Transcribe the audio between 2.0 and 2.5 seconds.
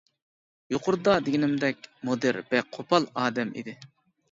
مۇدىر